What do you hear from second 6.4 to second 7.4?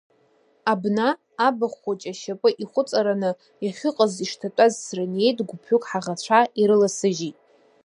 ирыласыжьит!